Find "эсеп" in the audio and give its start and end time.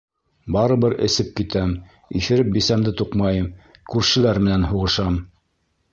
1.07-1.27